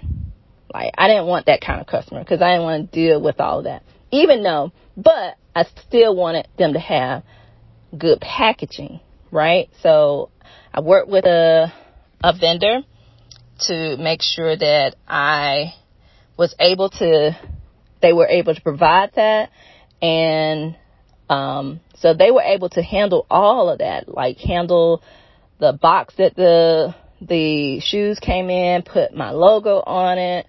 Like 0.74 0.94
I 0.98 1.08
didn't 1.08 1.28
want 1.28 1.46
that 1.46 1.62
kind 1.62 1.80
of 1.80 1.88
customer 1.88 2.20
because 2.20 2.42
I 2.42 2.52
didn't 2.52 2.64
want 2.64 2.92
to 2.92 3.00
deal 3.08 3.22
with 3.22 3.40
all 3.40 3.64
that. 3.64 3.84
Even 4.12 4.44
though, 4.44 4.74
but 4.98 5.38
I 5.56 5.64
still 5.88 6.14
wanted 6.14 6.50
them 6.58 6.74
to 6.74 6.80
have 6.80 7.24
good 7.98 8.20
packaging, 8.20 9.00
right? 9.32 9.70
So 9.82 10.30
I 10.74 10.82
worked 10.82 11.08
with 11.08 11.24
a 11.24 11.72
a 12.22 12.34
vendor 12.34 12.82
to 13.68 13.98
make 13.98 14.22
sure 14.22 14.56
that 14.56 14.96
I 15.08 15.74
was 16.38 16.56
able 16.60 16.90
to 16.90 17.38
they 18.02 18.14
were 18.14 18.28
able 18.28 18.56
to 18.56 18.62
provide 18.62 19.12
that 19.16 19.50
and 20.02 20.76
um, 21.30 21.80
so 21.96 22.14
they 22.14 22.32
were 22.32 22.42
able 22.42 22.70
to 22.70 22.82
handle 22.82 23.26
all 23.30 23.70
of 23.70 23.80
that, 23.80 24.10
like 24.10 24.38
handle 24.38 25.04
the 25.60 25.74
box 25.74 26.16
that 26.18 26.36
the 26.36 26.96
the 27.22 27.80
shoes 27.82 28.18
came 28.20 28.50
in, 28.50 28.82
put 28.82 29.14
my 29.14 29.32
logo 29.32 29.82
on 29.86 30.18
it, 30.18 30.48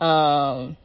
um, 0.00 0.76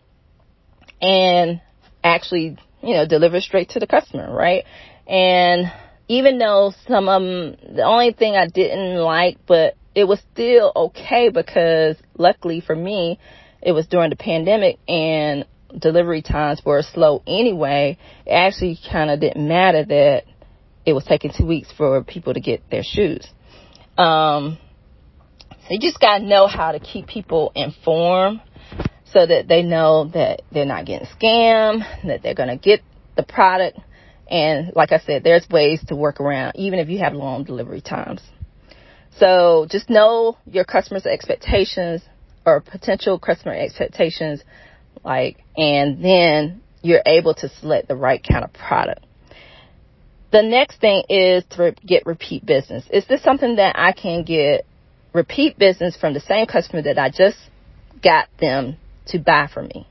and 1.02 1.62
actually, 2.04 2.58
you 2.82 2.94
know, 2.96 3.08
deliver 3.08 3.40
straight 3.40 3.70
to 3.70 3.80
the 3.80 3.88
customer, 3.88 4.34
right? 4.34 4.66
And 5.08 5.72
even 6.08 6.40
though 6.40 6.74
some 6.88 7.08
of 7.08 7.22
them, 7.22 7.76
the 7.76 7.84
only 7.84 8.12
thing 8.12 8.36
I 8.36 8.48
didn't 8.48 8.96
like, 8.98 9.38
but 9.46 9.76
it 9.96 10.06
was 10.06 10.22
still 10.32 10.72
okay 10.76 11.30
because 11.30 11.98
luckily 12.18 12.62
for 12.62 12.76
me, 12.76 13.20
it 13.62 13.72
was 13.72 13.88
during 13.88 14.10
the 14.10 14.16
pandemic 14.16 14.78
and 14.88 15.46
delivery 15.78 16.22
times 16.22 16.62
were 16.66 16.82
slow 16.82 17.22
anyway, 17.28 17.98
it 18.26 18.32
actually 18.32 18.80
kind 18.92 19.10
of 19.10 19.20
didn't 19.20 19.48
matter 19.48 19.86
that 19.86 20.24
it 20.86 20.94
was 20.94 21.04
taking 21.04 21.32
two 21.36 21.46
weeks 21.46 21.72
for 21.78 22.04
people 22.04 22.34
to 22.34 22.40
get 22.40 22.64
their 22.72 22.84
shoes. 22.84 23.28
Um, 23.98 24.58
so 25.50 25.68
you 25.72 25.80
just 25.80 26.00
got 26.00 26.20
to 26.20 26.26
know 26.26 26.48
how 26.48 26.72
to 26.72 26.80
keep 26.80 27.08
people 27.08 27.52
informed 27.54 28.42
so 29.12 29.26
that 29.26 29.48
they 29.48 29.62
know 29.62 30.10
that 30.14 30.42
they're 30.52 30.66
not 30.66 30.86
getting 30.86 31.08
scammed, 31.08 31.82
that 32.06 32.24
they're 32.24 32.34
to 32.34 32.58
get 32.58 32.82
the 33.16 33.24
product. 33.24 33.78
And 34.30 34.72
like 34.76 34.92
I 34.92 35.00
said, 35.00 35.24
there's 35.24 35.48
ways 35.50 35.84
to 35.88 35.96
work 35.96 36.22
around, 36.22 36.54
even 36.56 36.80
if 36.80 36.90
you 36.90 37.00
have 37.00 37.14
long 37.14 37.44
delivery 37.44 37.82
times. 37.82 38.22
So 39.20 39.68
just 39.70 39.90
know 39.90 40.38
your 40.46 40.64
customers' 40.64 41.06
expectations 41.06 42.02
or 42.46 42.62
potential 42.62 43.20
customer 43.20 43.54
expectations 43.54 44.42
like, 45.04 45.44
and 45.58 46.04
then 46.04 46.62
you're 46.82 47.04
able 47.06 47.34
to 47.36 47.50
select 47.50 47.90
the 47.90 47.96
right 47.96 48.26
kind 48.28 48.46
of 48.46 48.54
product. 48.54 49.06
The 50.32 50.42
next 50.42 50.80
thing 50.80 51.04
is 51.10 51.44
to 51.52 51.76
get 51.86 52.06
repeat 52.06 52.46
business. 52.46 52.86
Is 52.92 53.06
this 53.08 53.22
something 53.22 53.58
that 53.58 53.76
I 53.78 53.92
can 53.92 54.24
get 54.24 54.66
repeat 55.14 55.58
business 55.58 55.98
from 55.98 56.14
the 56.14 56.20
same 56.22 56.46
customer 56.46 56.84
that 56.84 56.98
I 56.98 57.10
just 57.10 57.38
got 58.02 58.30
them 58.40 58.78
to 59.08 59.20
buy 59.20 59.50
from 59.54 59.68
me? 59.68 59.88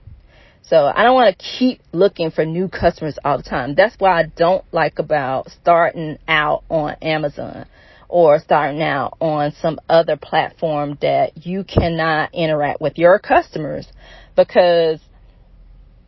So 0.63 0.91
I 0.95 1.03
don't 1.03 1.15
want 1.15 1.37
to 1.37 1.45
keep 1.45 1.81
looking 1.93 2.31
for 2.31 2.45
new 2.45 2.69
customers 2.69 3.19
all 3.25 3.39
the 3.39 3.43
time. 3.43 3.75
That's 3.75 3.97
why 3.99 4.21
I 4.21 4.25
don't 4.25 4.65
like 4.73 4.99
about 4.99 5.51
starting 5.51 6.19
out 6.29 6.63
on 6.69 6.95
Amazon 7.03 7.67
or 8.09 8.39
starting 8.39 8.83
out 8.83 9.17
on 9.21 9.53
some 9.61 9.79
other 9.89 10.17
platform 10.17 10.97
that 11.03 11.47
you 11.47 11.65
cannot 11.65 12.35
interact 12.35 12.81
with 12.81 12.99
your 12.99 13.19
customers 13.19 13.87
because 14.35 15.01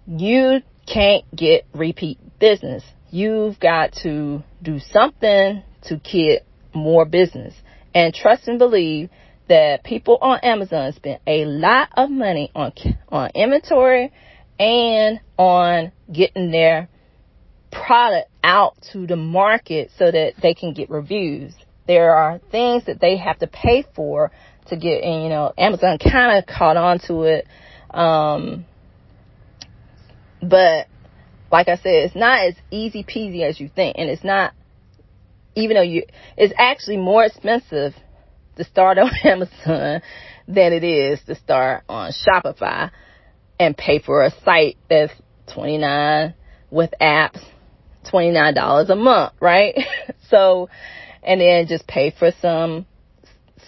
you 0.06 0.60
can't 0.86 1.24
get 1.34 1.66
repeat 1.74 2.18
business. 2.38 2.82
You've 3.10 3.60
got 3.60 3.92
to 4.02 4.42
do 4.62 4.78
something 4.78 5.62
to 5.82 5.96
get 5.96 6.46
more 6.74 7.04
business. 7.04 7.54
And 7.94 8.14
trust 8.14 8.46
and 8.48 8.58
believe 8.58 9.10
that 9.48 9.82
people 9.82 10.16
on 10.20 10.38
Amazon 10.40 10.92
spend 10.92 11.20
a 11.26 11.44
lot 11.44 11.88
of 11.96 12.08
money 12.08 12.50
on 12.54 12.72
on 13.08 13.30
inventory 13.34 14.12
and 14.58 15.20
on 15.36 15.90
getting 16.12 16.52
their 16.52 16.88
product 17.72 18.30
out 18.44 18.76
to 18.92 19.06
the 19.06 19.16
market 19.16 19.90
so 19.98 20.10
that 20.10 20.34
they 20.40 20.54
can 20.54 20.72
get 20.72 20.88
reviews. 20.88 21.52
There 21.90 22.14
are 22.14 22.38
things 22.52 22.84
that 22.86 23.00
they 23.00 23.16
have 23.16 23.38
to 23.40 23.48
pay 23.48 23.84
for 23.96 24.30
to 24.68 24.76
get, 24.76 25.02
and 25.02 25.24
you 25.24 25.28
know, 25.28 25.52
Amazon 25.58 25.98
kind 25.98 26.38
of 26.38 26.46
caught 26.46 26.76
on 26.76 27.00
to 27.08 27.22
it 27.22 27.46
um, 27.92 28.64
but 30.40 30.86
like 31.50 31.68
I 31.68 31.76
said, 31.76 32.04
it's 32.04 32.14
not 32.14 32.46
as 32.46 32.54
easy 32.70 33.04
peasy 33.04 33.42
as 33.42 33.58
you 33.58 33.68
think, 33.68 33.96
and 33.98 34.08
it's 34.08 34.24
not 34.24 34.54
even 35.56 35.74
though 35.74 35.82
you 35.82 36.04
it's 36.36 36.54
actually 36.56 36.96
more 36.96 37.24
expensive 37.24 37.94
to 38.56 38.64
start 38.64 38.98
on 39.06 39.10
Amazon 39.24 40.02
than 40.46 40.72
it 40.72 40.84
is 40.84 41.20
to 41.26 41.34
start 41.34 41.84
on 41.88 42.12
Shopify 42.12 42.90
and 43.58 43.76
pay 43.76 43.98
for 43.98 44.22
a 44.22 44.30
site 44.44 44.76
that's 44.88 45.12
29 45.52 46.34
with 46.70 46.90
apps, 47.00 47.42
$29 48.12 48.88
a 48.88 48.96
month, 48.96 49.32
right? 49.40 49.74
so, 50.30 50.68
and 51.22 51.40
then 51.40 51.66
just 51.66 51.86
pay 51.86 52.14
for 52.16 52.30
some 52.40 52.86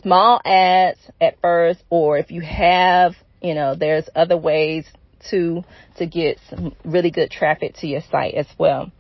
small 0.03 0.41
ads 0.45 0.99
at 1.21 1.41
first, 1.41 1.83
or 1.91 2.19
if 2.19 2.31
you 2.31 2.41
have 2.41 3.15
you 3.43 3.55
know, 3.55 3.75
there's 3.75 4.09
other 4.15 4.37
ways 4.37 4.87
to 5.31 5.63
to 5.99 6.07
get 6.07 6.39
some 6.49 6.75
really 6.85 7.11
good 7.11 7.31
traffic 7.31 7.75
to 7.77 7.87
your 7.87 8.01
site 8.11 8.35
as 8.35 8.47
well. 8.59 8.91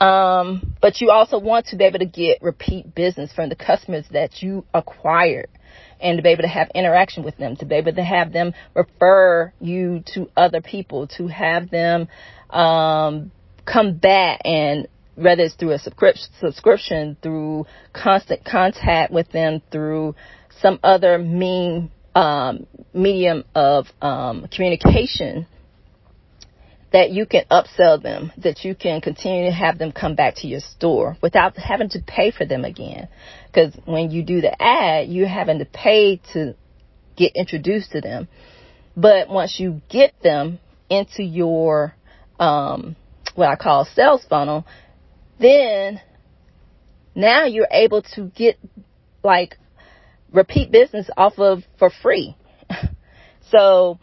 Um, 0.00 0.76
but 0.80 1.00
you 1.00 1.10
also 1.10 1.38
want 1.38 1.66
to 1.66 1.76
be 1.76 1.84
able 1.84 1.98
to 1.98 2.06
get 2.06 2.40
repeat 2.40 2.94
business 2.94 3.32
from 3.32 3.50
the 3.50 3.56
customers 3.56 4.06
that 4.12 4.42
you 4.42 4.64
acquired 4.72 5.48
and 6.00 6.16
to 6.16 6.22
be 6.22 6.30
able 6.30 6.42
to 6.42 6.48
have 6.48 6.70
interaction 6.74 7.22
with 7.22 7.36
them, 7.36 7.56
to 7.56 7.66
be 7.66 7.74
able 7.74 7.92
to 7.92 8.02
have 8.02 8.32
them 8.32 8.54
refer 8.74 9.52
you 9.60 10.02
to 10.14 10.30
other 10.36 10.62
people, 10.62 11.06
to 11.06 11.26
have 11.26 11.68
them 11.68 12.08
um, 12.48 13.30
come 13.66 13.96
back 13.96 14.40
and 14.46 14.88
whether 15.14 15.42
it's 15.42 15.54
through 15.54 15.72
a 15.72 15.78
subscription, 15.78 17.16
through 17.22 17.66
constant 17.92 18.44
contact 18.44 19.12
with 19.12 19.30
them, 19.32 19.62
through 19.70 20.14
some 20.60 20.78
other 20.82 21.18
mean 21.18 21.90
um, 22.14 22.66
medium 22.92 23.44
of 23.54 23.86
um, 24.00 24.46
communication, 24.54 25.46
that 26.92 27.10
you 27.10 27.24
can 27.24 27.44
upsell 27.50 28.02
them, 28.02 28.32
that 28.38 28.64
you 28.64 28.74
can 28.74 29.00
continue 29.00 29.46
to 29.46 29.52
have 29.52 29.78
them 29.78 29.92
come 29.92 30.16
back 30.16 30.34
to 30.36 30.48
your 30.48 30.60
store 30.60 31.16
without 31.22 31.56
having 31.56 31.88
to 31.88 32.00
pay 32.04 32.30
for 32.30 32.44
them 32.44 32.64
again. 32.64 33.08
Because 33.46 33.74
when 33.84 34.10
you 34.10 34.24
do 34.24 34.40
the 34.40 34.60
ad, 34.60 35.08
you're 35.08 35.28
having 35.28 35.60
to 35.60 35.64
pay 35.64 36.20
to 36.32 36.54
get 37.16 37.32
introduced 37.36 37.92
to 37.92 38.00
them. 38.00 38.28
But 38.96 39.28
once 39.28 39.60
you 39.60 39.82
get 39.88 40.14
them 40.22 40.58
into 40.88 41.22
your, 41.22 41.94
um, 42.40 42.96
what 43.36 43.48
I 43.48 43.56
call 43.56 43.84
sales 43.84 44.24
funnel, 44.28 44.66
then 45.40 46.00
now 47.14 47.46
you're 47.46 47.68
able 47.70 48.02
to 48.14 48.30
get 48.36 48.58
like 49.24 49.56
repeat 50.32 50.70
business 50.70 51.08
off 51.16 51.38
of 51.38 51.62
for 51.78 51.90
free. 52.02 52.36
so 53.50 53.98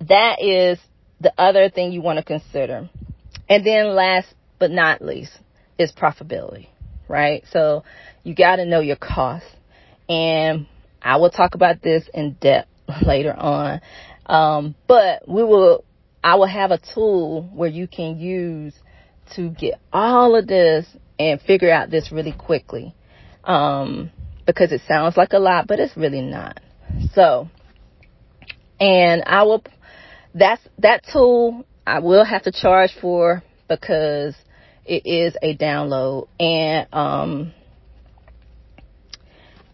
that 0.00 0.42
is 0.42 0.78
the 1.20 1.32
other 1.38 1.70
thing 1.70 1.92
you 1.92 2.02
want 2.02 2.18
to 2.18 2.24
consider. 2.24 2.90
And 3.48 3.64
then 3.64 3.94
last 3.94 4.28
but 4.58 4.70
not 4.70 5.02
least 5.02 5.32
is 5.78 5.92
profitability, 5.92 6.68
right? 7.08 7.44
So 7.50 7.84
you 8.22 8.34
got 8.34 8.56
to 8.56 8.66
know 8.66 8.80
your 8.80 8.96
costs. 8.96 9.48
And 10.08 10.66
I 11.02 11.16
will 11.16 11.30
talk 11.30 11.54
about 11.54 11.82
this 11.82 12.08
in 12.12 12.36
depth 12.40 12.68
later 13.06 13.34
on. 13.34 13.80
Um, 14.26 14.74
but 14.88 15.28
we 15.28 15.42
will, 15.42 15.84
I 16.22 16.34
will 16.34 16.46
have 16.46 16.70
a 16.70 16.80
tool 16.94 17.48
where 17.54 17.68
you 17.68 17.86
can 17.86 18.18
use 18.18 18.74
to 19.34 19.50
get 19.50 19.80
all 19.92 20.36
of 20.36 20.46
this 20.46 20.86
and 21.18 21.40
figure 21.40 21.70
out 21.70 21.90
this 21.90 22.12
really 22.12 22.32
quickly. 22.32 22.94
Um, 23.44 24.10
because 24.46 24.72
it 24.72 24.80
sounds 24.86 25.16
like 25.16 25.32
a 25.32 25.38
lot, 25.38 25.66
but 25.66 25.80
it's 25.80 25.96
really 25.96 26.22
not. 26.22 26.60
So, 27.14 27.48
and 28.80 29.22
I 29.26 29.42
will 29.42 29.64
that's 30.34 30.62
that 30.78 31.02
tool 31.12 31.64
I 31.86 31.98
will 32.00 32.24
have 32.24 32.42
to 32.44 32.52
charge 32.52 32.90
for 33.00 33.42
because 33.68 34.34
it 34.84 35.06
is 35.06 35.36
a 35.42 35.56
download 35.56 36.28
and 36.38 36.86
um 36.92 37.52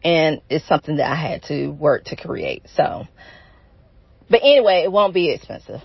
and 0.05 0.41
it's 0.49 0.67
something 0.67 0.97
that 0.97 1.11
I 1.11 1.15
had 1.15 1.43
to 1.45 1.69
work 1.69 2.05
to 2.07 2.17
create. 2.17 2.65
So 2.75 3.07
but 4.31 4.41
anyway, 4.43 4.83
it 4.85 4.91
won't 4.91 5.13
be 5.13 5.31
expensive. 5.31 5.81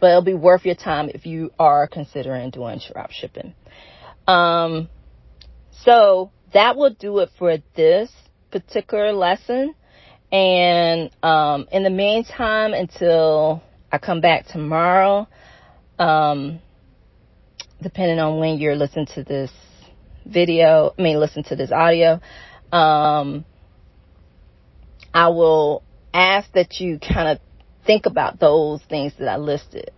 But 0.00 0.10
it'll 0.10 0.22
be 0.22 0.34
worth 0.34 0.64
your 0.64 0.74
time 0.74 1.10
if 1.12 1.26
you 1.26 1.50
are 1.58 1.86
considering 1.86 2.50
doing 2.50 2.80
drop 2.92 3.10
shipping. 3.10 3.54
Um 4.26 4.88
so 5.84 6.30
that 6.52 6.76
will 6.76 6.94
do 6.94 7.18
it 7.18 7.30
for 7.38 7.58
this 7.74 8.10
particular 8.50 9.12
lesson. 9.12 9.74
And 10.30 11.10
um 11.22 11.66
in 11.72 11.82
the 11.82 11.90
meantime 11.90 12.74
until 12.74 13.62
I 13.90 13.98
come 13.98 14.20
back 14.20 14.46
tomorrow. 14.46 15.28
Um, 15.98 16.60
depending 17.82 18.18
on 18.18 18.38
when 18.38 18.58
you're 18.58 18.76
listening 18.76 19.06
to 19.14 19.24
this 19.24 19.50
video, 20.26 20.94
I 20.98 21.02
mean, 21.02 21.18
listen 21.18 21.42
to 21.44 21.56
this 21.56 21.72
audio. 21.72 22.20
Um, 22.70 23.44
I 25.14 25.28
will 25.28 25.82
ask 26.12 26.50
that 26.52 26.80
you 26.80 26.98
kind 26.98 27.28
of 27.28 27.38
think 27.88 28.04
about 28.04 28.38
those 28.38 28.82
things 28.82 29.14
that 29.18 29.28
I 29.28 29.38
listed. 29.38 29.90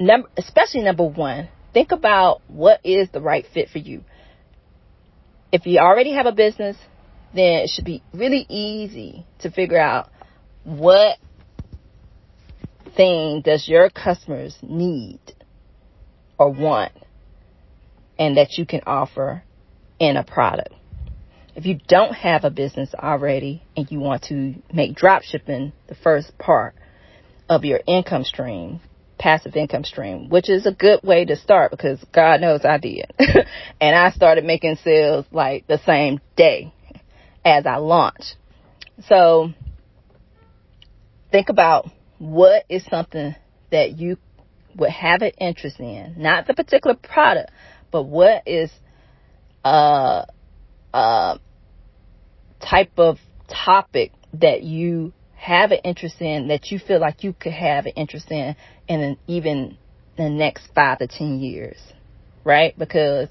Number, 0.00 0.28
especially 0.36 0.82
number 0.82 1.04
one, 1.04 1.48
think 1.72 1.92
about 1.92 2.42
what 2.48 2.80
is 2.84 3.08
the 3.12 3.20
right 3.20 3.46
fit 3.54 3.68
for 3.68 3.78
you. 3.78 4.02
If 5.52 5.64
you 5.64 5.78
already 5.78 6.12
have 6.12 6.26
a 6.26 6.32
business, 6.32 6.76
then 7.32 7.62
it 7.62 7.70
should 7.70 7.84
be 7.84 8.02
really 8.12 8.44
easy 8.48 9.24
to 9.38 9.50
figure 9.50 9.78
out 9.78 10.10
what 10.64 11.18
thing 12.96 13.42
does 13.42 13.68
your 13.68 13.90
customers 13.90 14.56
need 14.62 15.20
or 16.36 16.50
want 16.50 16.92
and 18.18 18.36
that 18.38 18.58
you 18.58 18.66
can 18.66 18.80
offer 18.86 19.44
in 20.00 20.16
a 20.16 20.24
product. 20.24 20.74
If 21.54 21.64
you 21.64 21.78
don't 21.86 22.12
have 22.12 22.42
a 22.42 22.50
business 22.50 22.90
already 22.92 23.62
and 23.76 23.88
you 23.88 24.00
want 24.00 24.24
to 24.24 24.56
make 24.72 24.96
drop 24.96 25.22
shipping 25.22 25.72
the 25.86 25.94
first 25.94 26.36
part 26.36 26.74
of 27.50 27.64
your 27.64 27.80
income 27.84 28.22
stream, 28.22 28.80
passive 29.18 29.56
income 29.56 29.82
stream, 29.82 30.28
which 30.28 30.48
is 30.48 30.66
a 30.66 30.72
good 30.72 31.00
way 31.02 31.24
to 31.24 31.34
start 31.34 31.72
because 31.72 32.02
God 32.14 32.40
knows 32.40 32.64
I 32.64 32.78
did. 32.78 33.12
and 33.80 33.96
I 33.96 34.12
started 34.12 34.44
making 34.44 34.76
sales 34.76 35.26
like 35.32 35.66
the 35.66 35.80
same 35.84 36.20
day 36.36 36.72
as 37.44 37.66
I 37.66 37.76
launched. 37.76 38.36
So 39.08 39.52
think 41.32 41.48
about 41.48 41.90
what 42.18 42.64
is 42.68 42.84
something 42.84 43.34
that 43.72 43.98
you 43.98 44.16
would 44.76 44.90
have 44.90 45.20
an 45.22 45.32
interest 45.40 45.80
in? 45.80 46.14
Not 46.18 46.46
the 46.46 46.54
particular 46.54 46.94
product, 46.94 47.50
but 47.90 48.04
what 48.04 48.44
is 48.46 48.70
a, 49.64 50.26
a 50.94 51.40
type 52.60 52.92
of 52.96 53.18
topic 53.48 54.12
that 54.34 54.62
you 54.62 55.12
have 55.40 55.72
an 55.72 55.78
interest 55.84 56.20
in 56.20 56.48
that 56.48 56.70
you 56.70 56.78
feel 56.78 57.00
like 57.00 57.24
you 57.24 57.32
could 57.32 57.52
have 57.52 57.86
an 57.86 57.92
interest 57.96 58.30
in 58.30 58.54
in 58.86 59.00
an, 59.00 59.16
even 59.26 59.78
the 60.18 60.28
next 60.28 60.68
five 60.74 60.98
to 60.98 61.06
ten 61.06 61.40
years, 61.40 61.78
right? 62.44 62.78
Because 62.78 63.28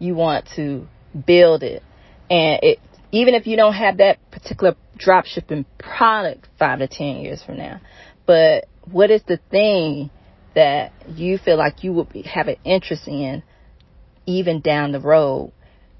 you 0.00 0.16
want 0.16 0.48
to 0.56 0.88
build 1.24 1.62
it, 1.62 1.84
and 2.28 2.58
it 2.64 2.80
even 3.12 3.34
if 3.34 3.46
you 3.46 3.56
don't 3.56 3.74
have 3.74 3.98
that 3.98 4.18
particular 4.32 4.74
drop 4.98 5.24
shipping 5.24 5.64
product 5.78 6.48
five 6.58 6.80
to 6.80 6.88
ten 6.88 7.18
years 7.18 7.44
from 7.44 7.58
now, 7.58 7.80
but 8.26 8.66
what 8.90 9.12
is 9.12 9.22
the 9.28 9.38
thing 9.52 10.10
that 10.56 10.92
you 11.14 11.38
feel 11.38 11.56
like 11.56 11.84
you 11.84 11.92
would 11.92 12.12
be, 12.12 12.22
have 12.22 12.48
an 12.48 12.56
interest 12.64 13.06
in 13.06 13.40
even 14.26 14.60
down 14.60 14.90
the 14.90 15.00
road? 15.00 15.52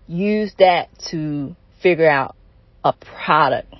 Use 0.09 0.53
that 0.59 0.88
to 1.11 1.55
figure 1.81 2.11
out 2.11 2.35
a 2.83 2.92
product 2.92 3.72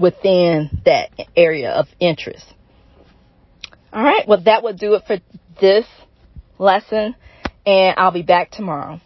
within 0.00 0.82
that 0.84 1.10
area 1.36 1.70
of 1.70 1.86
interest. 2.00 2.46
All 3.92 4.02
right. 4.02 4.26
Well, 4.26 4.42
that 4.44 4.62
will 4.62 4.72
do 4.72 4.94
it 4.94 5.02
for 5.06 5.18
this 5.60 5.86
lesson 6.58 7.14
and 7.66 7.94
I'll 7.98 8.12
be 8.12 8.22
back 8.22 8.50
tomorrow. 8.50 9.00